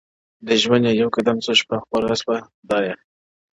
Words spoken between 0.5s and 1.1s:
ژوند يې يو